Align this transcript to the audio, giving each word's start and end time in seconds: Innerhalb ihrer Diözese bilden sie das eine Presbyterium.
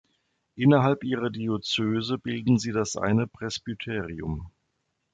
Innerhalb 0.55 1.03
ihrer 1.03 1.29
Diözese 1.29 2.17
bilden 2.17 2.57
sie 2.57 2.71
das 2.71 2.95
eine 2.97 3.27
Presbyterium. 3.27 4.51